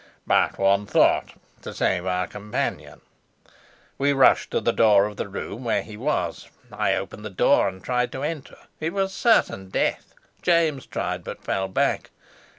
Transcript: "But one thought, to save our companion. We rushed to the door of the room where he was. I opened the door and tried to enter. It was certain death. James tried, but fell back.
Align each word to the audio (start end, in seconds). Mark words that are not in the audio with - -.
"But 0.25 0.57
one 0.57 0.87
thought, 0.87 1.35
to 1.61 1.75
save 1.75 2.07
our 2.07 2.25
companion. 2.25 3.01
We 3.99 4.13
rushed 4.13 4.49
to 4.49 4.59
the 4.59 4.71
door 4.73 5.05
of 5.05 5.15
the 5.15 5.27
room 5.27 5.63
where 5.63 5.83
he 5.83 5.95
was. 5.95 6.49
I 6.71 6.95
opened 6.95 7.23
the 7.23 7.29
door 7.29 7.67
and 7.69 7.83
tried 7.83 8.11
to 8.13 8.23
enter. 8.23 8.57
It 8.79 8.93
was 8.93 9.13
certain 9.13 9.69
death. 9.69 10.15
James 10.41 10.87
tried, 10.87 11.23
but 11.23 11.43
fell 11.43 11.67
back. 11.67 12.09